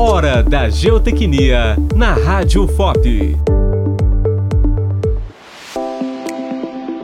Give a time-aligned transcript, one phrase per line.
[0.00, 3.36] Hora da Geotecnia na Rádio FOP.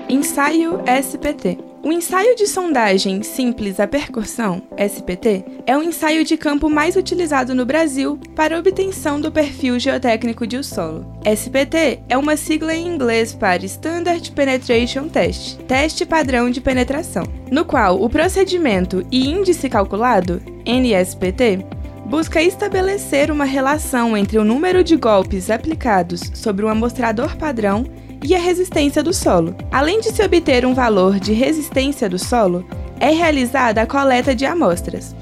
[0.09, 1.59] Ensaio SPT.
[1.83, 7.53] O ensaio de sondagem simples à percussão, SPT, é o ensaio de campo mais utilizado
[7.53, 11.05] no Brasil para obtenção do perfil geotécnico de um solo.
[11.27, 17.65] SPT é uma sigla em inglês para Standard Penetration Test, teste padrão de penetração, no
[17.65, 21.74] qual o procedimento e índice calculado, NSPT,
[22.05, 27.87] busca estabelecer uma relação entre o número de golpes aplicados sobre um amostrador padrão
[28.23, 29.55] e a resistência do solo.
[29.73, 32.67] Além de se obter um valor de resistência do solo,
[33.01, 35.15] é realizada a coleta de amostras.